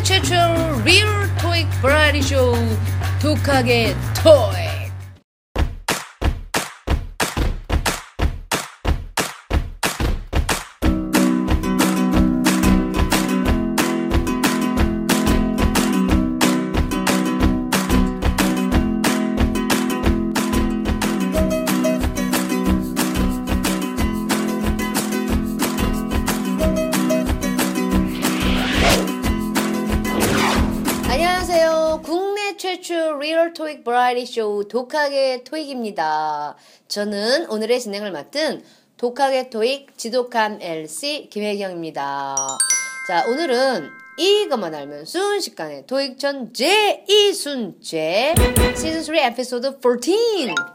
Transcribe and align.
국내 0.00 0.02
최초 0.02 0.34
리얼 0.84 1.34
토익 1.36 1.68
버라이티 1.82 2.22
쇼 2.22 2.54
독하게 3.20 3.94
토익 4.22 4.59
최초 32.70 33.18
리얼 33.18 33.52
토익 33.52 33.82
버라이어티 33.82 34.26
쇼 34.26 34.62
독하게 34.68 35.42
토익입니다. 35.42 36.54
저는 36.86 37.50
오늘의 37.50 37.80
진행을 37.80 38.12
맡은 38.12 38.62
독하게 38.96 39.50
토익 39.50 39.98
지독한 39.98 40.62
LC 40.62 41.30
김혜경입니다. 41.30 42.36
자, 43.08 43.24
오늘은 43.28 43.90
이것만 44.18 44.72
알면 44.72 45.04
순식간에 45.04 45.86
토익 45.86 46.20
천재 46.20 46.52
이순재 46.52 48.34
시즌 48.76 49.02
3 49.02 49.16
에피소드 49.16 49.80
14 49.82 50.12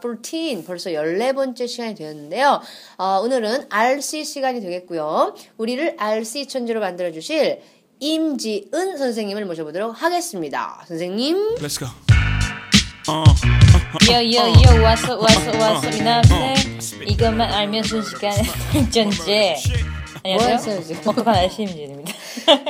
14 0.02 0.66
벌써 0.66 0.90
14번째 0.90 1.66
시간이 1.66 1.94
되었는데요. 1.94 2.60
어, 2.98 3.20
오늘은 3.22 3.66
RC 3.70 4.24
시간이 4.24 4.60
되겠고요. 4.60 5.34
우리를 5.56 5.94
RC 5.96 6.46
천재로 6.48 6.80
만들어 6.80 7.10
주실 7.10 7.62
임지은 7.98 8.98
선생님을 8.98 9.44
모셔보도록 9.46 10.00
하겠습니다. 10.02 10.82
선생님. 10.86 11.56
Let's 11.56 11.78
go. 11.78 11.88
요 14.10 14.16
요 14.18 14.48
요 14.78 14.82
왔어 14.82 15.16
왔어 15.18 15.58
왔어 15.58 15.88
미남생 15.90 16.54
이것만 17.06 17.52
알면 17.52 17.84
순식간에 17.84 18.42
전제 18.90 19.54
뭐 20.24 20.34
하세요, 20.34 20.42
안녕하세요 20.42 20.82
지금? 20.82 21.02
독특한 21.02 21.34
알씨임진입니다 21.36 22.12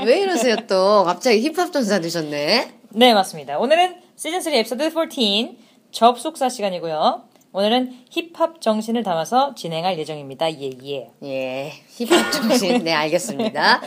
왜 0.05 0.21
이러세요 0.21 0.57
또? 0.69 1.05
갑자기 1.05 1.41
힙합 1.41 1.73
전사 1.73 2.01
되셨네. 2.01 2.71
네 2.91 3.15
맞습니다 3.15 3.59
오늘은 3.59 3.97
시즌3 4.19 4.53
에피소드 4.53 4.91
14 4.91 5.55
접속사 5.91 6.51
시간이고요 6.51 7.23
오늘은 7.53 8.05
힙합 8.11 8.61
정신을 8.61 9.03
담아서 9.03 9.55
진행할 9.55 9.99
예정입니다 9.99 10.53
예 10.53 10.71
예 10.85 11.09
예, 11.23 11.73
힙합 11.97 12.31
정신. 12.31 12.85
네, 12.85 12.93
알겠습니다. 12.93 13.81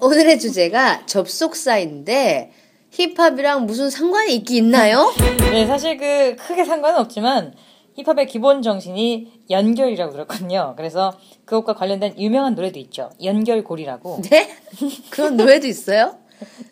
오늘의 0.00 0.38
주제가 0.38 1.06
접속사인데 1.06 2.52
힙합이랑 2.90 3.66
무슨 3.66 3.90
상관이 3.90 4.34
있긴 4.36 4.64
있나요? 4.66 5.12
네 5.50 5.66
사실 5.66 5.96
그 5.96 6.36
크게 6.36 6.64
상관은 6.64 6.98
없지만 7.00 7.54
힙합의 7.96 8.26
기본 8.26 8.62
정신이 8.62 9.44
연결이라고 9.50 10.12
들었거든요 10.12 10.74
그래서 10.76 11.16
그것과 11.44 11.74
관련된 11.74 12.18
유명한 12.18 12.54
노래도 12.54 12.78
있죠 12.78 13.10
연결고리라고 13.22 14.22
네? 14.30 14.48
그런 15.10 15.36
노래도 15.36 15.66
있어요? 15.66 16.16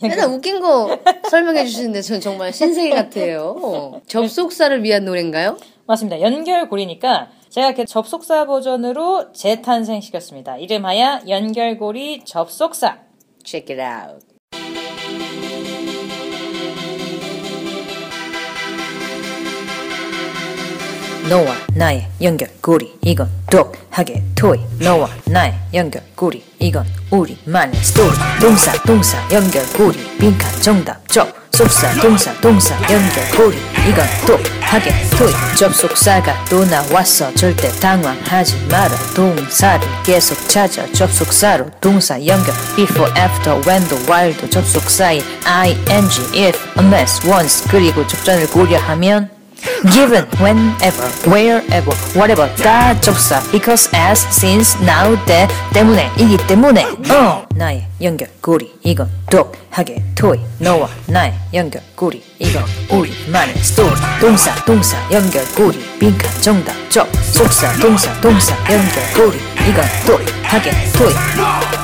맨날 0.02 0.28
웃긴 0.28 0.60
거 0.60 0.98
설명해 1.30 1.64
주시는데 1.64 2.02
전 2.02 2.20
정말 2.20 2.52
신세계 2.52 2.94
같아요. 2.94 4.02
접속사를 4.06 4.82
위한 4.84 5.04
노래인가요? 5.06 5.56
맞습니다. 5.86 6.20
연결고리니까 6.20 7.30
제가 7.54 7.68
이렇게 7.68 7.84
접속사 7.84 8.46
버전으로 8.46 9.32
재탄생시켰습니다. 9.32 10.56
이름하여 10.56 11.20
연결고리 11.28 12.24
접속사. 12.24 12.98
Check 13.44 13.76
it 13.76 13.80
out. 13.80 14.26
너와 21.30 21.54
나의 21.76 22.08
연결고리 22.20 22.98
이건 23.02 23.28
독하게 23.48 24.24
토이 24.34 24.58
너와 24.82 25.08
나의 25.30 25.54
연결고리 25.72 26.42
이건 26.58 26.84
우리만의 27.12 27.76
스토리 27.76 28.10
동사 28.40 28.72
동사 28.82 29.16
연결고리 29.32 29.96
빈칸 30.18 30.60
정답 30.60 31.06
접 31.08 31.43
속사 31.54 31.94
동사 32.00 32.32
동사 32.40 32.74
연결 32.90 33.30
고리. 33.30 33.56
이건 33.88 34.04
독하게 34.26 34.90
토이 35.16 35.32
접속사가 35.56 36.46
또 36.50 36.64
나왔어 36.64 37.32
절대 37.34 37.68
당황하지 37.78 38.66
마라. 38.68 38.96
동사를 39.14 39.86
계속 40.02 40.48
찾아 40.48 40.84
접속사로. 40.92 41.70
동사 41.80 42.14
연결 42.26 42.52
before 42.74 43.12
after 43.16 43.60
when도 43.64 43.94
while도 44.10 44.50
접속사인 44.50 45.22
ing 45.46 45.78
if 46.34 46.58
unless 46.76 47.24
once. 47.24 47.64
그리고 47.70 48.04
접전을 48.04 48.48
고려하면 48.48 49.33
given, 49.92 50.26
whenever, 50.40 51.08
wherever, 51.26 51.94
whatever. 52.14 52.54
다 52.62 52.98
접사 53.00 53.40
because, 53.50 53.90
as, 53.94 54.26
since, 54.30 54.76
now, 54.82 55.16
때 55.26 55.48
때문에 55.72 56.10
이기 56.18 56.36
때문에. 56.46 56.84
어 57.10 57.44
나의 57.54 57.86
연결고리 58.02 58.72
이건 58.82 59.08
독하게 59.30 60.02
토이 60.14 60.40
너와 60.58 60.88
나의 61.06 61.32
연결고리 61.52 62.22
이건 62.38 62.64
우리만의 62.90 63.56
스토리. 63.58 63.90
동사 64.20 64.54
동사 64.64 64.96
연결고리 65.10 65.78
빈칸 65.98 66.30
정답 66.40 66.72
접속사 66.90 67.72
동사 67.80 68.12
동사 68.20 68.56
연결고리 68.70 69.38
이건 69.68 69.84
독하게 70.06 70.70
토이 70.96 71.83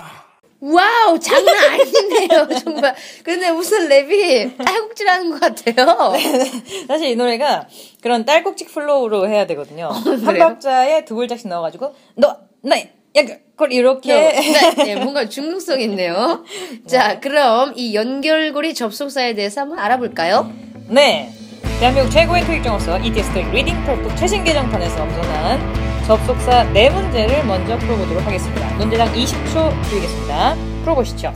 Wow, 0.60 1.18
장난 1.18 1.54
아니네요, 1.56 2.48
정말. 2.62 2.94
근데 3.24 3.50
무슨 3.50 3.88
랩이 3.88 4.56
딸꾹질하는 4.62 5.30
것 5.30 5.40
같아요. 5.40 6.12
사실 6.86 7.08
이 7.08 7.16
노래가 7.16 7.66
그런 8.02 8.24
딸꾹질 8.24 8.68
flow로 8.68 9.28
해야 9.28 9.46
되거든요 9.46 9.88
한 9.88 10.12
어, 10.12 10.26
그래요? 10.26 10.44
박자에 10.48 11.04
두 11.04 11.14
글자씩 11.14 11.48
넣어가지고 11.48 11.94
너 12.16 12.36
나의 12.62 12.90
연결고리 13.14 13.74
이렇게 13.74 14.14
네, 14.14 14.74
네, 14.76 14.94
뭔가 15.02 15.28
중독성 15.28 15.80
있네요. 15.80 16.44
자, 16.86 17.18
그럼 17.20 17.72
이 17.74 17.94
연결고리 17.94 18.74
접속사에 18.74 19.34
대해서 19.34 19.62
한번 19.62 19.78
알아볼까요? 19.78 20.52
네. 20.88 21.32
대한민국 21.80 22.10
최고의 22.10 22.44
토익정어서 22.44 22.98
ETS 23.00 23.32
토익 23.32 23.50
리딩 23.50 23.82
프로톡 23.84 24.14
최신 24.16 24.44
개정판에서 24.44 25.02
엄선한 25.02 25.89
접속사 26.10 26.64
네 26.72 26.90
문제를 26.90 27.44
먼저 27.44 27.78
풀어보도록 27.78 28.26
하겠습니다. 28.26 28.68
문제당 28.78 29.12
20초 29.12 29.70
드리겠습니다. 29.84 30.56
풀어보시죠. 30.82 31.32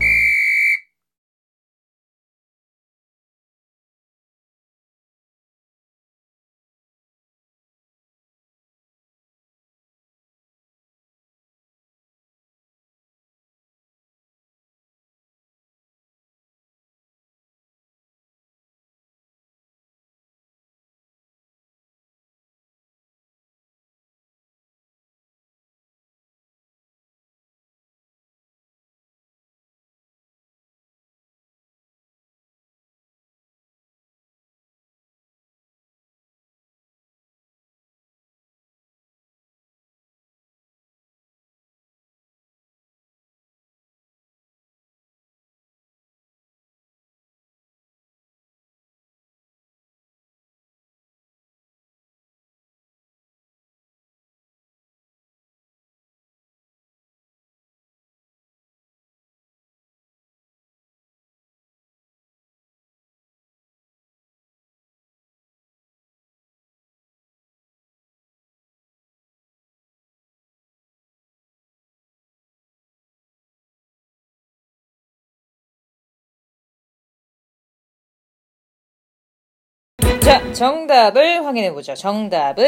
자, 80.24 80.52
정답을 80.52 81.44
확인해 81.44 81.72
보죠. 81.72 81.94
정답은 81.94 82.64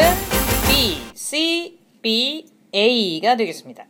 B, 0.68 0.98
C, 1.14 1.78
B, 2.02 2.46
A가 2.74 3.36
되겠습니다. 3.36 3.84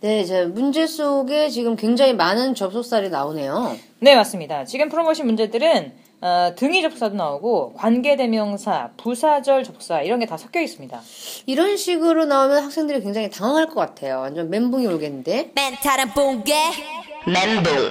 네, 0.00 0.24
제 0.24 0.44
문제 0.44 0.86
속에 0.86 1.48
지금 1.48 1.76
굉장히 1.76 2.12
많은 2.12 2.54
접속사들이 2.54 3.10
나오네요. 3.10 3.76
네, 4.00 4.16
맞습니다. 4.16 4.64
지금 4.64 4.88
풀어보신 4.88 5.26
문제들은 5.26 5.92
어, 6.22 6.54
등위 6.56 6.80
접사도 6.82 7.14
나오고 7.16 7.74
관계대명사, 7.74 8.90
부사절 8.96 9.62
접사 9.62 10.00
이런 10.02 10.18
게 10.20 10.26
다 10.26 10.36
섞여 10.36 10.60
있습니다. 10.60 11.00
이런 11.46 11.76
식으로 11.76 12.24
나오면 12.24 12.64
학생들이 12.64 13.00
굉장히 13.02 13.30
당황할 13.30 13.66
것 13.68 13.74
같아요. 13.74 14.20
완전 14.20 14.50
멘붕이 14.50 14.86
오겠는데. 14.86 15.52
멘탈은 15.54 16.08
붕괴 16.14 16.54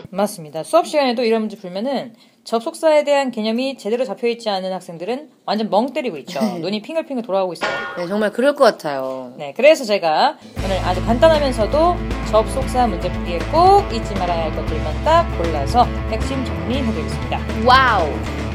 맞습니다. 0.09 0.63
수업 0.63 0.87
시간에도 0.87 1.23
이런 1.23 1.41
문제 1.41 1.57
풀면은 1.57 2.13
접속사에 2.43 3.05
대한 3.05 3.31
개념이 3.31 3.77
제대로 3.77 4.03
잡혀 4.03 4.27
있지 4.27 4.49
않은 4.49 4.73
학생들은 4.73 5.29
완전 5.45 5.69
멍 5.69 5.93
때리고 5.93 6.17
있죠. 6.17 6.41
눈이 6.59 6.81
핑글핑글 6.81 7.23
돌아가고 7.23 7.53
있어요. 7.53 7.71
네, 7.97 8.05
정말 8.07 8.33
그럴 8.33 8.53
것 8.53 8.65
같아요. 8.65 9.33
네, 9.37 9.53
그래서 9.55 9.85
제가 9.85 10.37
오늘 10.63 10.77
아주 10.79 11.03
간단하면서도 11.05 11.95
접속사 12.29 12.87
문제 12.87 13.09
풀기에 13.09 13.39
꼭 13.51 13.83
잊지 13.93 14.13
말아야 14.15 14.43
할 14.43 14.55
것들만 14.55 15.03
딱 15.05 15.37
골라서 15.37 15.85
핵심 16.09 16.43
정리해드리겠습니다. 16.43 17.39
Wow. 17.65 18.09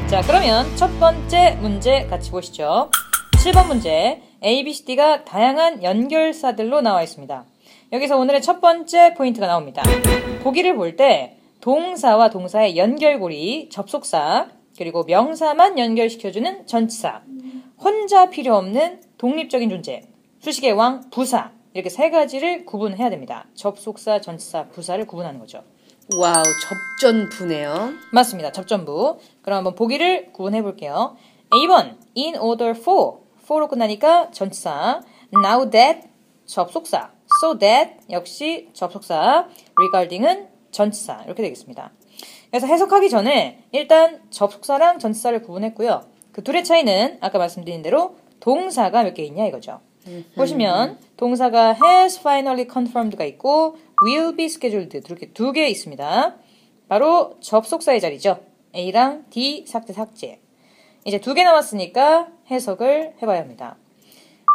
자, 0.07 0.21
그러면 0.21 0.65
첫 0.75 0.99
번째 0.99 1.57
문제 1.59 2.05
같이 2.05 2.29
보시죠. 2.29 2.91
7번 3.37 3.67
문제. 3.67 4.21
A, 4.43 4.63
B, 4.63 4.73
C, 4.73 4.85
D가 4.85 5.25
다양한 5.25 5.83
연결사들로 5.83 6.81
나와 6.81 7.01
있습니다. 7.01 7.43
여기서 7.91 8.17
오늘의 8.17 8.41
첫 8.41 8.61
번째 8.61 9.15
포인트가 9.15 9.47
나옵니다. 9.47 9.81
보기를 10.43 10.75
볼때 10.75 11.38
동사와 11.61 12.29
동사의 12.29 12.77
연결고리, 12.77 13.69
접속사, 13.69 14.49
그리고 14.77 15.03
명사만 15.03 15.77
연결시켜주는 15.77 16.65
전치사, 16.67 17.21
혼자 17.77 18.29
필요 18.29 18.55
없는 18.55 19.01
독립적인 19.17 19.69
존재, 19.69 20.03
수식의 20.39 20.73
왕, 20.73 21.09
부사, 21.09 21.51
이렇게 21.73 21.89
세 21.89 22.09
가지를 22.09 22.65
구분해야 22.65 23.09
됩니다. 23.09 23.45
접속사, 23.53 24.21
전치사, 24.21 24.69
부사를 24.69 25.05
구분하는 25.05 25.39
거죠. 25.39 25.63
Wow, 26.17 26.43
접전부네요. 26.99 27.91
맞습니다. 28.11 28.51
접전부. 28.51 29.19
그럼 29.43 29.57
한번 29.57 29.75
보기를 29.75 30.31
구분해 30.31 30.63
볼게요. 30.63 31.15
2번 31.51 31.97
in 32.17 32.35
order 32.37 32.71
for 32.71 33.19
for로 33.43 33.67
끝나니까 33.67 34.31
전치사 34.31 35.01
now 35.35 35.69
that 35.69 36.07
접속사 36.45 37.11
so 37.41 37.57
that 37.59 37.97
역시 38.09 38.69
접속사 38.73 39.47
regarding은 39.77 40.58
전치사 40.71 41.23
이렇게 41.25 41.43
되겠습니다. 41.43 41.91
그래서 42.49 42.67
해석하기 42.67 43.09
전에 43.09 43.63
일단 43.71 44.21
접속사랑 44.29 44.99
전치사를 44.99 45.41
구분했고요. 45.43 46.05
그 46.31 46.43
둘의 46.43 46.63
차이는 46.63 47.17
아까 47.21 47.37
말씀드린 47.37 47.81
대로 47.81 48.15
동사가 48.39 49.03
몇 49.03 49.13
개 49.13 49.23
있냐 49.23 49.45
이거죠. 49.45 49.81
보시면 50.35 50.97
동사가 51.17 51.75
has 51.83 52.19
finally 52.19 52.65
confirmed가 52.71 53.25
있고 53.25 53.77
will 54.05 54.35
be 54.35 54.45
scheduled 54.45 54.97
이렇게 54.97 55.31
두 55.31 55.51
개 55.53 55.67
있습니다. 55.67 56.35
바로 56.87 57.35
접속사의 57.41 57.99
자리죠. 58.01 58.39
A랑 58.75 59.25
D 59.29 59.65
삭제 59.67 59.93
삭제. 59.93 60.39
이제 61.05 61.19
두 61.19 61.33
개 61.33 61.43
남았으니까 61.43 62.27
해석을 62.49 63.15
해봐야 63.21 63.41
합니다. 63.41 63.77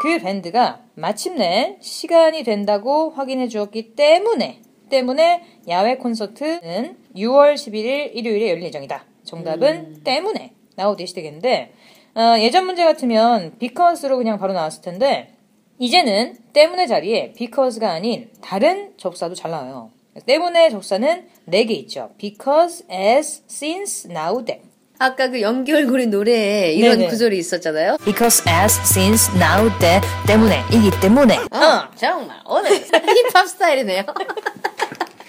그 0.02 0.18
밴드가 0.18 0.80
마침내 0.94 1.76
시간이 1.80 2.42
된다고 2.42 3.10
확인해 3.10 3.46
주었기 3.48 3.94
때문에 3.94 4.60
때문에 4.94 5.42
야외 5.68 5.96
콘서트는 5.96 6.96
6월 7.16 7.54
11일 7.54 8.10
일요일에 8.14 8.50
열릴 8.50 8.62
예정이다. 8.64 9.04
정답은 9.24 10.02
때문에 10.04 10.52
나오듯이 10.76 11.14
되겠는데 11.14 11.72
어, 12.14 12.36
예전 12.38 12.66
문제 12.66 12.84
같으면 12.84 13.58
because로 13.58 14.16
그냥 14.16 14.38
바로 14.38 14.52
나왔을 14.52 14.82
텐데 14.82 15.34
이제는 15.80 16.36
때문에 16.52 16.86
자리에 16.86 17.32
because가 17.32 17.90
아닌 17.90 18.30
다른 18.40 18.92
접사도 18.96 19.34
잘 19.34 19.50
나와요. 19.50 19.90
때문에 20.26 20.70
접사는 20.70 21.26
4개 21.48 21.70
있죠. 21.72 22.10
because, 22.18 22.84
as, 22.88 23.42
since, 23.50 24.08
now, 24.08 24.44
that. 24.44 24.62
아까 25.00 25.28
그 25.28 25.40
연결고리 25.40 26.06
노래에 26.06 26.72
이런 26.74 26.98
네네. 26.98 27.10
구절이 27.10 27.36
있었잖아요. 27.38 27.96
Because, 28.04 28.44
as, 28.48 28.78
since, 28.84 29.28
now, 29.34 29.68
that 29.80 30.06
때문에 30.28 30.62
이기 30.72 30.88
때문에 31.00 31.34
어, 31.50 31.90
정말 31.96 32.38
오늘 32.46 32.70
힙합 33.26 33.48
스타일이네요. 33.48 34.04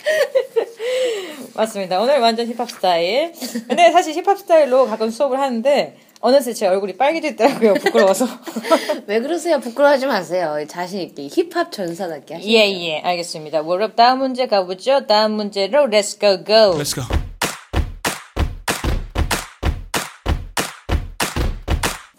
맞습니다. 1.55 1.99
오늘 2.01 2.19
완전 2.19 2.47
힙합 2.47 2.69
스타일. 2.69 3.31
근데 3.67 3.91
사실 3.91 4.13
힙합 4.13 4.37
스타일로 4.37 4.87
가끔 4.87 5.09
수업을 5.09 5.39
하는데 5.39 5.97
어느새 6.19 6.53
제 6.53 6.67
얼굴이 6.67 6.97
빨개지더라고요. 6.97 7.75
부끄러워서. 7.75 8.25
왜 9.07 9.19
그러세요? 9.19 9.59
부끄러워하지 9.59 10.07
마세요. 10.07 10.57
자신 10.67 11.01
있게 11.01 11.27
힙합 11.27 11.71
전사답게 11.71 12.35
하시죠. 12.35 12.51
예, 12.51 12.71
예, 12.71 12.99
알겠습니다. 12.99 13.61
월업 13.61 13.95
다음 13.95 14.19
문제 14.19 14.47
가보죠. 14.47 15.05
다음 15.07 15.33
문제로 15.33 15.85
let's 15.85 16.19
go 16.19 16.43
go. 16.43 16.79
Let's 16.79 16.95
go. 16.95 17.03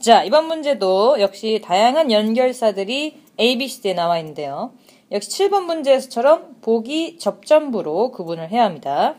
자, 0.00 0.22
이번 0.22 0.46
문제도 0.46 1.20
역시 1.20 1.60
다양한 1.64 2.12
연결사들이 2.12 3.22
A, 3.40 3.58
B, 3.58 3.66
C에 3.66 3.92
나와 3.92 4.18
있는데요. 4.20 4.72
역시 5.12 5.30
7번 5.30 5.64
문제에서처럼 5.64 6.56
보기 6.60 7.18
접전부로 7.18 8.10
구분을 8.10 8.50
해야 8.50 8.64
합니다. 8.64 9.16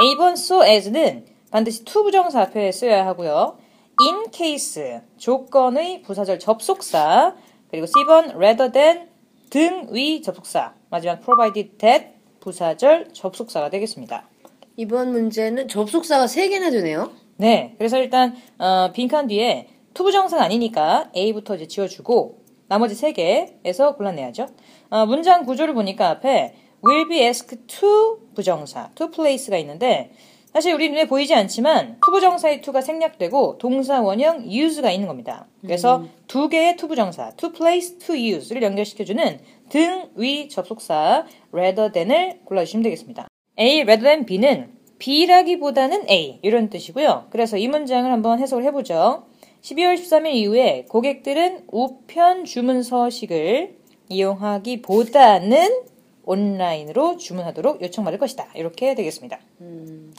A번 0.00 0.34
so 0.34 0.64
as는 0.64 1.26
반드시 1.50 1.84
to 1.84 2.04
부정사 2.04 2.42
앞에 2.42 2.70
쓰여야 2.70 3.06
하고요. 3.06 3.58
in 4.02 4.30
case 4.30 5.00
조건의 5.16 6.02
부사절 6.02 6.38
접속사 6.38 7.34
그리고 7.70 7.86
C번 7.86 8.36
rather 8.36 8.70
than 8.70 9.08
등위 9.50 10.22
접속사 10.22 10.74
마지막 10.90 11.20
provided 11.22 11.78
that 11.78 12.06
부사절 12.40 13.12
접속사가 13.12 13.70
되겠습니다. 13.70 14.28
이번 14.76 15.12
문제는 15.12 15.68
접속사가 15.68 16.26
3개나 16.26 16.70
되네요. 16.70 17.10
네, 17.38 17.74
그래서 17.78 17.98
일단 17.98 18.36
어, 18.58 18.92
빈칸 18.92 19.26
뒤에 19.28 19.68
투부정사가 19.94 20.44
아니니까 20.44 21.10
A부터 21.16 21.56
이제 21.56 21.66
지워주고 21.66 22.45
나머지 22.68 22.94
세 22.94 23.12
개에서 23.12 23.96
골라내야죠. 23.96 24.46
어, 24.90 25.06
문장 25.06 25.44
구조를 25.44 25.74
보니까 25.74 26.10
앞에 26.10 26.54
will 26.86 27.08
be 27.08 27.18
asked 27.20 27.66
to 27.66 28.18
부정사, 28.34 28.90
to 28.94 29.10
place가 29.10 29.56
있는데 29.58 30.12
사실 30.56 30.72
우리 30.72 30.88
눈에 30.88 31.06
보이지 31.06 31.34
않지만 31.34 31.98
투부정사의 32.02 32.62
to가 32.62 32.80
생략되고 32.80 33.58
동사 33.58 34.00
원형 34.00 34.50
use가 34.50 34.90
있는 34.90 35.06
겁니다. 35.06 35.46
그래서 35.60 36.06
두 36.28 36.48
개의 36.48 36.76
투부정사, 36.76 37.32
to 37.36 37.52
place, 37.52 37.98
to 37.98 38.14
use를 38.14 38.62
연결시켜주는 38.62 39.38
등위 39.68 40.48
접속사 40.48 41.26
rather 41.52 41.92
than을 41.92 42.40
골라주시면 42.46 42.84
되겠습니다. 42.84 43.28
A 43.58 43.82
rather 43.82 44.02
than 44.02 44.24
B는 44.24 44.72
B라기보다는 44.98 46.08
A 46.08 46.38
이런 46.40 46.70
뜻이고요. 46.70 47.26
그래서 47.28 47.58
이 47.58 47.68
문장을 47.68 48.10
한번 48.10 48.38
해석을 48.38 48.64
해보죠. 48.64 49.26
12월 49.66 49.94
13일 49.96 50.26
이후에 50.34 50.84
고객들은 50.88 51.64
우편 51.72 52.44
주문 52.44 52.84
서식을 52.84 53.74
이용하기보다는 54.08 55.82
온라인으로 56.24 57.16
주문하도록 57.16 57.82
요청받을 57.82 58.20
것이다. 58.20 58.46
이렇게 58.54 58.94
되겠습니다. 58.94 59.40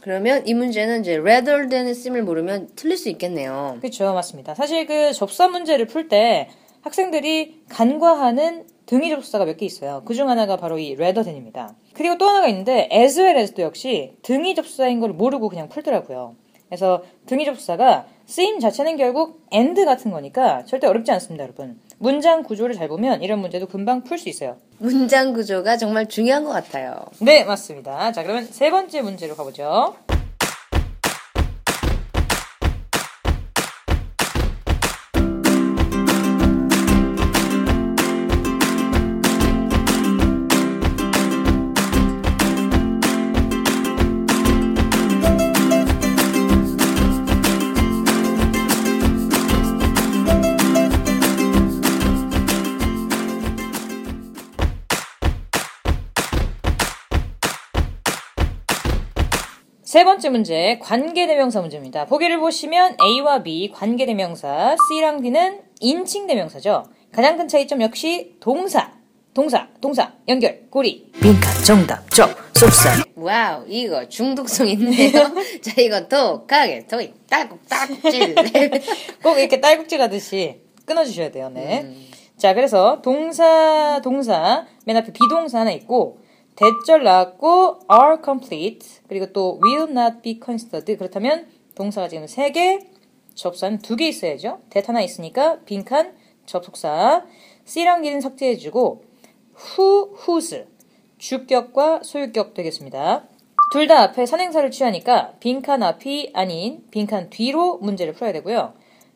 그러면 0.01 0.45
이 0.45 0.53
문제는 0.53 0.99
이제 1.01 1.15
rather 1.15 1.69
than을 1.69 1.95
씀을 1.95 2.23
모르면 2.23 2.71
틀릴 2.75 2.97
수 2.97 3.07
있겠네요. 3.07 3.77
그렇죠, 3.79 4.13
맞습니다. 4.13 4.53
사실 4.53 4.85
그 4.85 5.13
접사 5.13 5.47
문제를 5.47 5.85
풀 5.87 6.09
때 6.09 6.49
학생들이 6.81 7.61
간과하는 7.69 8.65
등위 8.85 9.09
접사가 9.09 9.45
몇 9.45 9.55
개 9.57 9.65
있어요. 9.65 10.01
그 10.05 10.13
중 10.13 10.29
하나가 10.29 10.57
바로 10.57 10.77
이 10.77 10.91
rather 10.93 11.23
than입니다. 11.23 11.73
그리고 11.93 12.17
또 12.17 12.27
하나가 12.27 12.47
있는데 12.49 12.89
as 12.91 13.17
well 13.19 13.37
as도 13.39 13.61
역시 13.61 14.13
등위 14.23 14.55
접사인 14.55 14.99
걸 14.99 15.11
모르고 15.13 15.47
그냥 15.47 15.69
풀더라고요. 15.69 16.35
그래서 16.69 17.03
등위 17.25 17.45
접사가 17.45 18.05
쓰임 18.25 18.59
자체는 18.59 18.97
결국 18.97 19.41
and 19.53 19.83
같은 19.85 20.11
거니까 20.11 20.65
절대 20.65 20.87
어렵지 20.87 21.11
않습니다, 21.11 21.43
여러분. 21.43 21.79
문장 21.97 22.43
구조를 22.43 22.75
잘 22.75 22.87
보면 22.87 23.23
이런 23.23 23.39
문제도 23.39 23.65
금방 23.65 24.03
풀 24.03 24.17
수 24.17 24.29
있어요. 24.29 24.57
문장 24.79 25.33
구조가 25.33 25.77
정말 25.77 26.07
중요한 26.07 26.43
것 26.43 26.51
같아요. 26.51 27.05
네, 27.19 27.43
맞습니다. 27.45 28.11
자, 28.11 28.23
그러면 28.23 28.45
세 28.45 28.69
번째 28.69 29.01
문제로 29.01 29.35
가보죠. 29.35 29.95
세 59.97 60.03
번째 60.03 60.29
문제, 60.29 60.77
관계대명사 60.79 61.59
문제입니다. 61.59 62.05
보기를 62.05 62.39
보시면 62.39 62.97
A와 63.03 63.41
B 63.41 63.71
관계대명사, 63.73 64.75
C랑 64.87 65.23
D는 65.23 65.61
인칭대명사죠. 65.79 66.83
가장 67.11 67.35
큰 67.35 67.47
차이점 67.47 67.81
역시 67.81 68.35
동사. 68.39 68.91
동사, 69.33 69.67
동사, 69.81 70.13
연결, 70.27 70.67
고리. 70.69 71.11
빈칸, 71.19 71.63
정답, 71.65 72.11
접, 72.11 72.29
속사. 72.53 73.05
Wow, 73.15 73.65
이거 73.67 74.07
중독성 74.07 74.67
있네요. 74.67 75.13
자, 75.65 75.81
이거 75.81 76.07
독하게 76.07 76.85
토익 76.85 77.25
딸꾹 77.25 77.57
딸꾹질. 77.67 78.35
꼭 79.23 79.39
이렇게 79.39 79.59
딸꾹질 79.59 79.99
하듯이 79.99 80.61
끊어주셔야 80.85 81.31
돼요, 81.31 81.49
네. 81.51 81.91
자, 82.37 82.53
그래서 82.53 83.01
동사, 83.01 83.99
동사, 84.03 84.67
맨 84.85 84.95
앞에 84.95 85.11
비동사 85.11 85.61
하나 85.61 85.71
있고, 85.71 86.19
대절 86.57 87.03
나왔고, 87.03 87.79
are 87.91 88.17
complete, 88.23 88.99
그리고 89.07 89.31
또 89.31 89.59
will 89.63 89.89
not 89.91 90.21
be 90.21 90.39
considered. 90.43 90.97
그렇다면 90.97 91.47
동사가 91.75 92.09
지금 92.09 92.27
세 92.27 92.51
개, 92.51 92.79
접수한 93.35 93.77
두개 93.79 94.07
있어야죠. 94.07 94.59
대 94.69 94.81
하나 94.85 95.01
있으니까 95.01 95.59
빈칸, 95.65 96.15
접속사, 96.47 97.25
C랑 97.65 98.01
D는 98.01 98.21
삭제해주고, 98.21 99.03
who, 99.77 100.15
whose, 100.27 100.65
주격과 101.19 102.01
소유격 102.03 102.53
되겠습니다. 102.53 103.23
둘 103.71 103.87
다 103.87 104.01
앞에 104.01 104.25
선행사를 104.25 104.71
취하니까 104.71 105.33
빈칸 105.39 105.83
앞이 105.83 106.31
아닌 106.33 106.83
빈칸 106.89 107.29
뒤로 107.29 107.77
문제를 107.79 108.13
풀어야 108.13 108.31
되고요. 108.31 108.73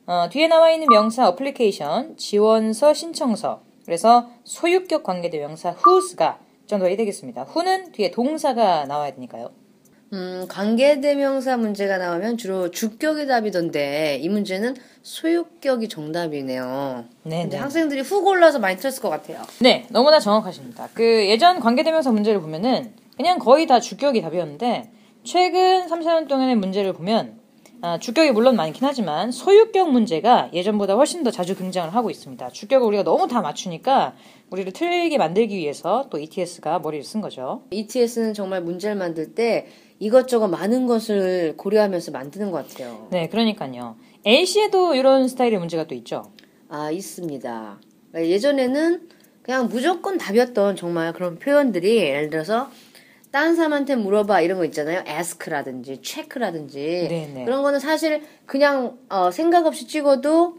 어, 0.08 0.30
뒤에 0.30 0.48
나와 0.48 0.72
있는 0.72 0.88
명사 0.90 1.28
어플리케이션, 1.30 2.18
지원서, 2.18 2.94
신청서. 2.94 3.62
그래서 3.86 4.30
소유격 4.44 5.04
관계대 5.04 5.40
명사 5.40 5.74
whose가 5.88 6.40
정도가 6.72 6.96
되겠습니다. 6.96 7.46
who는 7.50 7.92
뒤에 7.92 8.12
동사가 8.12 8.86
나와야 8.86 9.14
되니까요. 9.14 9.52
음, 10.14 10.46
관계대명사 10.50 11.56
문제가 11.58 11.98
나오면 11.98 12.38
주로 12.38 12.70
주격이 12.70 13.28
답이던데 13.28 14.18
이 14.22 14.28
문제는 14.28 14.76
소유격이 15.04 15.88
정답이네요. 15.88 17.06
네, 17.24 17.48
네. 17.48 17.58
학생들이 17.58 18.02
후 18.02 18.22
골라서 18.22 18.60
많이 18.60 18.78
틀었을 18.78 19.02
것 19.02 19.10
같아요. 19.10 19.42
네, 19.60 19.88
너무나 19.90 20.20
정확하십니다. 20.20 20.90
그 20.94 21.04
예전 21.28 21.60
관계대명사 21.60 22.12
문제를 22.12 22.42
보면은 22.42 22.94
그냥 23.16 23.40
거의 23.40 23.68
다 23.68 23.80
주격이 23.80 24.22
답이었는데 24.22 24.92
최근 25.24 25.88
3, 25.88 26.02
4년 26.02 26.28
동안의 26.28 26.56
문제를 26.56 26.94
보면 26.94 27.40
아, 27.84 27.98
주격이 27.98 28.32
물론 28.32 28.56
많긴 28.56 28.86
하지만 28.86 29.32
소유격 29.32 29.92
문제가 29.92 30.52
예전보다 30.54 30.94
훨씬 30.94 31.24
더 31.24 31.32
자주 31.32 31.56
등장을 31.56 31.94
하고 31.96 32.12
있습니다. 32.12 32.50
주격을 32.50 32.88
우리가 32.88 33.04
너무 33.04 33.28
다 33.28 33.42
맞추니까 33.42 34.14
우리를 34.52 34.72
틀리게 34.72 35.18
만들기 35.18 35.58
위해서 35.58 36.08
또 36.12 36.20
ETS가 36.20 36.78
머리를 36.78 37.04
쓴 37.04 37.22
거죠. 37.22 37.64
ETS는 37.72 38.36
정말 38.36 38.62
문제를 38.62 38.96
만들 38.96 39.34
때 39.34 39.68
이것저것 39.98 40.48
많은 40.48 40.86
것을 40.86 41.56
고려하면서 41.58 42.12
만드는 42.12 42.52
것 42.52 42.68
같아요. 42.68 43.08
네, 43.12 43.28
그러니까요. 43.30 43.96
A시에도 44.28 44.94
이런 44.94 45.28
스타일의 45.28 45.58
문제가 45.58 45.86
또 45.86 45.96
있죠. 45.96 46.32
아, 46.70 46.92
있습니다. 46.92 47.80
예전에는 48.16 49.10
그냥 49.42 49.68
무조건 49.68 50.20
답이었던 50.20 50.76
정말 50.76 51.14
그런 51.14 51.40
표현들이 51.40 51.98
예를 51.98 52.30
들어서 52.30 52.70
다른 53.32 53.56
사람한테 53.56 53.96
물어봐 53.96 54.42
이런 54.42 54.58
거 54.58 54.66
있잖아요. 54.66 55.04
ask라든지 55.08 56.00
check라든지 56.04 57.08
네네. 57.10 57.46
그런 57.46 57.64
거는 57.64 57.80
사실 57.80 58.24
그냥 58.46 58.98
어, 59.10 59.32
생각 59.32 59.66
없이 59.66 59.88
찍어도 59.88 60.58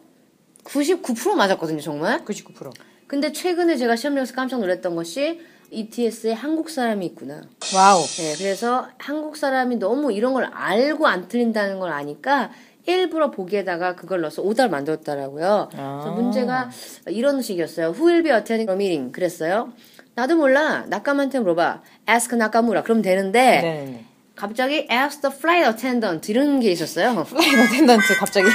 99% 0.65 1.35
맞았거든요, 1.35 1.81
정말. 1.81 2.25
99%. 2.25 2.73
근데 3.07 3.31
최근에 3.31 3.77
제가 3.77 3.97
시험장에서 3.97 4.35
깜짝 4.35 4.61
놀랐던 4.61 4.95
것이 4.97 5.41
ETS에 5.71 6.33
한국 6.33 6.71
사람이 6.71 7.05
있구나. 7.07 7.43
와우. 7.75 8.01
네, 8.01 8.35
그래서 8.39 8.89
한국 8.99 9.37
사람이 9.37 9.77
너무 9.77 10.13
이런 10.13 10.33
걸 10.33 10.45
알고 10.45 11.07
안 11.07 11.29
틀린다는 11.29 11.79
걸 11.79 11.93
아니까 11.93 12.51
일부러 12.87 13.31
보기에다가 13.31 13.95
그걸 13.97 14.23
넣어서 14.23 14.43
오답을 14.43 14.71
만들었더라고요. 14.71 15.69
아. 15.75 16.01
그래서 16.03 16.21
문제가 16.21 16.71
이런 17.07 17.41
식이었어요. 17.41 17.89
Who 17.89 18.09
will 18.09 18.23
be 18.23 18.33
attending 18.33 18.67
the 18.67 18.75
meeting? 18.77 19.13
그랬어요. 19.13 19.73
나도 20.15 20.37
몰라. 20.37 20.85
나카무라한테 20.89 21.41
물어봐. 21.41 21.83
Ask 22.09 22.37
나카무라. 22.37 22.83
그럼 22.83 23.03
되는데 23.03 23.61
네네네. 23.63 24.05
갑자기 24.35 24.87
ask 24.91 25.21
the 25.21 25.35
flight 25.35 25.67
attendant 25.69 26.31
이런 26.31 26.61
게 26.61 26.71
있었어요. 26.73 27.23
flight 27.25 27.49
attendant 27.67 28.17
갑자기. 28.19 28.47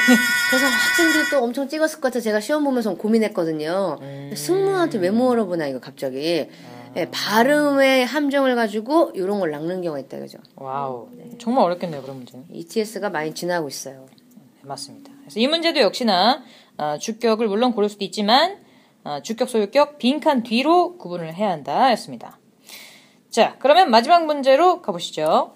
그래서 0.49 0.65
학생들이 0.65 1.29
또 1.31 1.43
엄청 1.43 1.67
찍었을 1.67 1.95
것 2.01 2.09
같아. 2.09 2.19
제가 2.19 2.39
시험 2.39 2.63
보면서 2.63 2.93
고민했거든요. 2.95 3.97
승무원한테 4.35 4.97
왜 4.99 5.11
물어보나 5.11 5.67
이거 5.67 5.79
갑자기. 5.79 6.47
예, 6.95 7.09
발음의 7.11 8.05
함정을 8.07 8.55
가지고 8.55 9.11
이런 9.13 9.39
걸 9.39 9.51
낚는 9.51 9.81
경우가 9.81 9.99
있다 9.99 10.17
그죠. 10.17 10.39
와우. 10.55 11.09
정말 11.37 11.65
어렵겠네요, 11.65 12.01
그런 12.01 12.17
문제는. 12.17 12.45
ETS가 12.51 13.09
많이 13.11 13.35
진화하고 13.35 13.67
있어요. 13.67 14.07
네, 14.35 14.41
맞습니다. 14.63 15.11
그래서 15.21 15.39
이 15.39 15.47
문제도 15.47 15.79
역시나 15.79 16.43
어, 16.77 16.97
주격을 16.99 17.47
물론 17.47 17.73
고를 17.73 17.87
수도 17.89 18.03
있지만 18.03 18.53
어, 18.53 18.57
주격 19.23 19.49
소유격 19.49 19.97
빈칸 19.97 20.43
뒤로 20.43 20.97
구분을 20.97 21.33
해야 21.33 21.49
한다 21.51 21.91
였습니다. 21.91 22.39
자, 23.29 23.55
그러면 23.59 23.91
마지막 23.91 24.25
문제로 24.25 24.81
가보시죠. 24.81 25.53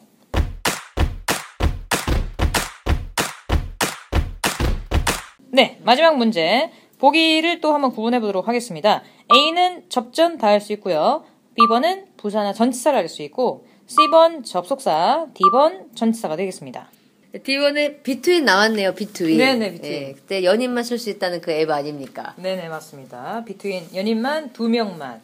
네, 5.49 5.79
마지막 5.83 6.17
문제. 6.17 6.71
보기를 6.99 7.61
또 7.61 7.73
한번 7.73 7.91
구분해 7.91 8.19
보도록 8.19 8.47
하겠습니다. 8.47 9.01
A는 9.33 9.89
접전 9.89 10.37
다 10.37 10.47
할 10.47 10.61
수 10.61 10.71
있고요. 10.73 11.23
B번은 11.55 12.15
부사나 12.17 12.53
전치사를 12.53 12.97
할 12.97 13.09
수 13.09 13.23
있고 13.23 13.65
C번 13.87 14.43
접속사, 14.43 15.27
D번 15.33 15.95
전치사가 15.95 16.35
되겠습니다. 16.35 16.89
D1에 17.33 18.03
비트윈 18.03 18.43
나왔네요, 18.45 18.93
비트윈. 18.93 19.37
네네, 19.37 19.71
비트윈. 19.73 19.93
예, 19.93 20.13
그때 20.13 20.43
연인만 20.43 20.83
쓸 20.83 20.97
수 20.97 21.09
있다는 21.09 21.39
그 21.41 21.51
앱 21.51 21.69
아닙니까? 21.69 22.33
네네 22.37 22.67
맞습니다. 22.67 23.43
비트윈 23.45 23.89
연인만 23.95 24.51
두 24.53 24.67
명만. 24.67 25.21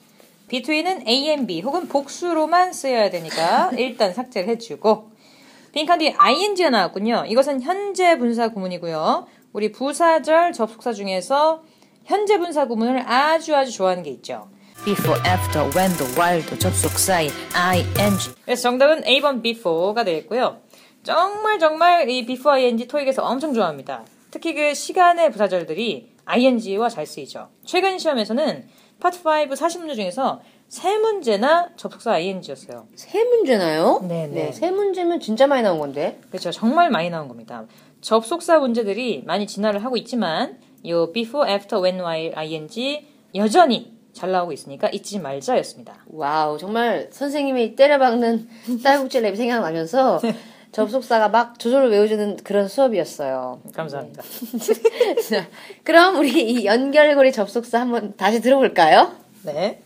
비트윈은 0.47 1.05
A 1.07 1.27
and 1.29 1.47
B 1.47 1.59
혹은 1.61 1.89
복수로만 1.89 2.71
쓰여야 2.71 3.09
되니까 3.09 3.71
일단 3.77 4.13
삭제를 4.13 4.47
해주고 4.49 5.11
빈칸 5.73 5.99
뒤에 5.99 6.15
ing가 6.17 6.69
나왔군요. 6.69 7.25
이것은 7.27 7.61
현재 7.61 8.17
분사 8.17 8.49
구문이고요. 8.49 9.27
우리 9.51 9.71
부사절 9.73 10.53
접속사 10.53 10.93
중에서 10.93 11.63
현재 12.05 12.37
분사 12.37 12.67
구문을 12.67 13.03
아주 13.05 13.53
아주 13.53 13.71
좋아하는 13.73 14.03
게 14.03 14.09
있죠. 14.11 14.47
before, 14.85 15.19
after, 15.29 15.69
when도, 15.75 16.05
while도 16.17 16.57
접속사인 16.57 17.29
ing 17.53 18.33
그래서 18.45 18.61
정답은 18.61 19.05
A번 19.05 19.41
before가 19.41 20.05
되겠고요. 20.05 20.61
정말 21.07 21.57
정말 21.57 22.09
이 22.09 22.25
before 22.25 22.61
ing 22.61 22.85
토익에서 22.85 23.23
엄청 23.23 23.53
좋아합니다. 23.53 24.03
특히 24.29 24.53
그 24.53 24.73
시간의 24.73 25.31
부사절들이 25.31 26.11
ing와 26.25 26.89
잘 26.89 27.05
쓰이죠. 27.05 27.47
최근 27.63 27.97
시험에서는 27.97 28.67
파트 28.99 29.19
5 29.19 29.21
40문제 29.55 29.95
중에서 29.95 30.41
세 30.67 30.97
문제나 30.97 31.69
접속사 31.77 32.11
ing였어요. 32.11 32.87
세 32.95 33.23
문제나요? 33.23 34.01
네네. 34.05 34.27
네, 34.33 34.51
세 34.51 34.69
문제면 34.69 35.21
진짜 35.21 35.47
많이 35.47 35.63
나온 35.63 35.79
건데. 35.79 36.19
그렇죠. 36.27 36.51
정말 36.51 36.89
많이 36.89 37.09
나온 37.09 37.29
겁니다. 37.29 37.63
접속사 38.01 38.59
문제들이 38.59 39.23
많이 39.25 39.47
진화를 39.47 39.85
하고 39.85 39.95
있지만 39.95 40.59
이 40.83 40.91
before, 41.13 41.49
after, 41.49 41.81
when, 41.81 42.01
while, 42.01 42.33
ing 42.35 43.07
여전히 43.33 43.93
잘 44.11 44.31
나오고 44.31 44.51
있으니까 44.51 44.89
잊지 44.89 45.19
말자였습니다. 45.19 46.03
와우, 46.07 46.57
정말 46.57 47.07
선생님이 47.13 47.77
때려박는 47.77 48.49
딸꾹질 48.83 49.21
랩이 49.21 49.37
생각나면서 49.37 50.19
접속사가 50.77 51.29
막 51.29 51.57
저절로 51.57 51.89
외워지는 51.89 52.37
그런 52.43 52.67
수업이었어요. 52.67 53.61
감사합니다. 53.73 54.21
자, 55.27 55.47
그럼 55.83 56.17
우리 56.17 56.51
이 56.51 56.65
연결고리 56.65 57.31
접속사 57.31 57.81
한번 57.81 58.15
다시 58.15 58.41
들어볼까요? 58.41 59.11
네. 59.41 59.81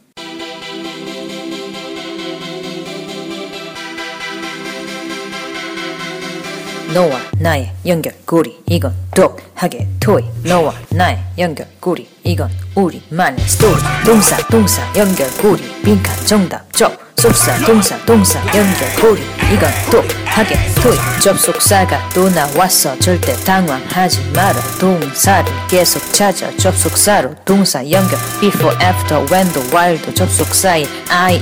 너와 6.93 7.19
나의 7.39 7.71
연결고리. 7.85 8.63
이건 8.67 8.93
독하게 9.15 9.87
토이 9.99 10.23
너와 10.43 10.73
나의 10.89 11.19
연결고리. 11.37 12.09
이건 12.23 12.49
우리만의 12.75 13.39
스토리. 13.47 13.75
동사 14.05 14.37
동사 14.47 14.81
연결고리. 14.95 15.81
빈칸 15.83 16.25
정답 16.25 16.71
접속사 16.73 17.57
동사 17.65 17.97
동사 18.05 18.39
연결고리. 18.47 19.21
이건 19.53 19.69
독하게 19.89 20.55
토이 20.81 20.97
접속사가 21.21 22.09
또 22.13 22.29
나왔어 22.29 22.99
절대 22.99 23.33
당황하지 23.43 24.31
마라. 24.35 24.59
동사를 24.79 25.51
계속 25.69 26.01
찾아 26.13 26.51
접속사로 26.57 27.35
동사 27.45 27.79
연결. 27.89 28.19
before 28.41 28.77
after 28.85 29.25
when도 29.31 29.61
while도 29.73 30.13
접속사인 30.13 30.85
ing 31.09 31.41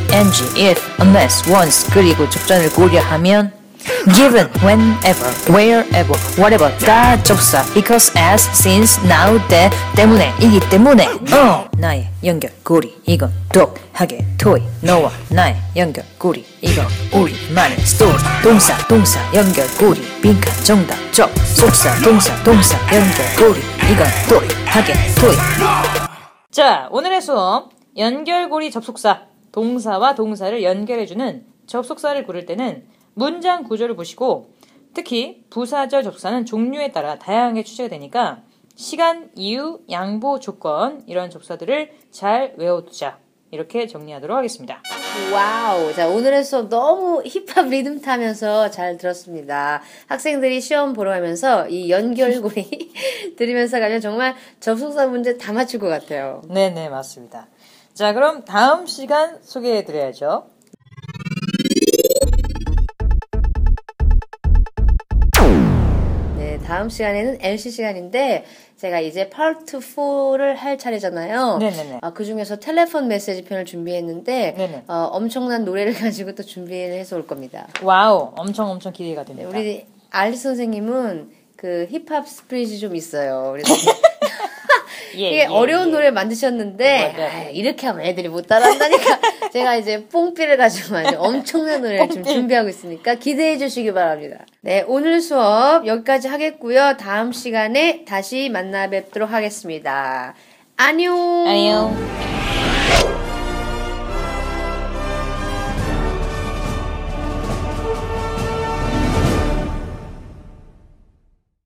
if 0.57 0.79
unless 1.01 1.49
once. 1.49 1.89
그리고 1.91 2.29
접전을 2.29 2.69
고려하면 2.71 3.58
Given, 4.15 4.47
whenever, 4.61 5.29
wherever, 5.49 6.17
whatever. 6.37 6.77
다 6.79 7.21
접사. 7.23 7.63
Because, 7.73 8.11
as, 8.17 8.47
since, 8.53 8.99
now, 9.05 9.39
that 9.49 9.75
때문에 9.95 10.33
이기 10.41 10.59
때문에. 10.69 11.07
어. 11.33 11.69
나의 11.77 12.07
연결고리. 12.23 13.01
이건 13.05 13.31
독하게 13.51 14.25
토이 14.37 14.61
너와 14.81 15.11
나의 15.29 15.55
연결고리. 15.75 16.45
이건 16.61 16.85
우리만의 17.13 17.77
스토리. 17.79 18.13
동사 18.43 18.77
동사 18.87 19.19
연결고리. 19.33 20.01
빈칸 20.21 20.63
정답 20.63 20.95
접속사 21.11 21.95
동사 22.01 22.43
동사 22.43 22.77
연결고리. 22.93 23.61
이건 23.91 24.07
독하게 24.27 24.93
토이 25.19 25.35
자, 26.51 26.87
오늘의 26.91 27.21
수업. 27.21 27.69
연결고리 27.97 28.71
접속사, 28.71 29.23
동사와 29.51 30.15
동사를 30.15 30.63
연결해주는 30.63 31.43
접속사를 31.67 32.23
고를 32.25 32.45
때는 32.45 32.83
문장 33.13 33.63
구조를 33.63 33.95
보시고 33.95 34.51
특히 34.93 35.43
부사절 35.49 36.03
접속사는 36.03 36.45
종류에 36.45 36.91
따라 36.91 37.19
다양하게 37.19 37.63
출제가 37.63 37.89
되니까 37.89 38.41
시간, 38.75 39.29
이유, 39.35 39.81
양보, 39.91 40.39
조건 40.39 41.03
이런 41.05 41.29
접속사들을 41.29 41.91
잘 42.11 42.53
외워두자. 42.57 43.19
이렇게 43.51 43.87
정리하도록 43.87 44.37
하겠습니다. 44.37 44.81
와우. 45.33 45.93
자, 45.93 46.07
오늘의 46.07 46.43
수업 46.43 46.69
너무 46.69 47.23
힙합 47.25 47.67
리듬 47.67 47.99
타면서 47.99 48.69
잘 48.69 48.97
들었습니다. 48.97 49.81
학생들이 50.07 50.61
시험 50.61 50.93
보러 50.93 51.11
가면서 51.11 51.67
이 51.67 51.89
연결고리 51.89 52.93
들으면서 53.37 53.79
가면 53.79 54.01
정말 54.01 54.35
접속사 54.59 55.07
문제 55.07 55.37
다 55.37 55.51
맞출 55.51 55.79
것 55.79 55.87
같아요. 55.87 56.41
네네, 56.47 56.89
맞습니다. 56.89 57.47
자, 57.93 58.13
그럼 58.13 58.45
다음 58.45 58.85
시간 58.85 59.39
소개해 59.41 59.83
드려야죠. 59.83 60.45
다음 66.69 66.87
시간에는 66.87 67.39
LC 67.41 67.71
시간인데 67.71 68.45
제가 68.77 68.99
이제 68.99 69.27
파트 69.27 69.79
4를 69.79 70.53
할 70.55 70.77
차례잖아요. 70.77 71.57
네네네. 71.57 71.97
아, 72.03 72.13
그 72.13 72.23
중에서 72.23 72.57
telephone 72.57 73.07
message 73.07 73.43
편을 73.43 73.65
준비했는데 73.65 74.53
네네. 74.55 74.83
어, 74.87 75.09
엄청난 75.11 75.65
노래를 75.65 75.93
가지고 75.97 76.35
또 76.35 76.43
준비를 76.43 76.93
해서 76.93 77.15
올 77.15 77.25
겁니다. 77.25 77.67
와우, 77.81 78.33
엄청 78.37 78.69
엄청 78.69 78.93
기대가 78.93 79.25
됩니다. 79.25 79.49
우리 79.49 79.87
알리 80.11 80.37
선생님은 80.37 81.31
그 81.55 81.87
힙합 81.89 82.27
spirit이 82.27 82.77
좀 82.77 82.95
있어요. 82.95 83.51
그래서 83.51 83.73
예, 85.15 85.27
이게 85.29 85.39
예, 85.41 85.45
어려운 85.45 85.87
예. 85.87 85.91
노래 85.91 86.11
만드셨는데 86.11 87.13
맞아요. 87.17 87.31
아, 87.31 87.49
이렇게 87.49 87.87
하면 87.87 88.05
애들이 88.05 88.29
못 88.29 88.47
따라한다니까 88.47 89.19
제가 89.51 89.75
이제 89.75 90.05
뽕삐를 90.07 90.57
가지고 90.57 90.97
아주 90.97 91.15
엄청난 91.17 91.81
노래를 91.81 92.09
지금 92.09 92.23
준비하고 92.23 92.69
있으니까 92.69 93.15
기대해 93.15 93.57
주시기 93.57 93.93
바랍니다. 93.93 94.45
네 94.61 94.83
오늘 94.87 95.21
수업 95.21 95.87
여기까지 95.87 96.27
하겠고요. 96.27 96.97
다음 96.97 97.31
시간에 97.31 98.05
다시 98.05 98.49
만나 98.49 98.89
뵙도록 98.89 99.31
하겠습니다. 99.31 100.35
안녕. 100.77 101.45
안녕. 101.47 103.28